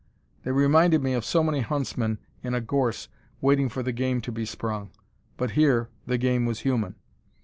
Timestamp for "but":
5.37-5.51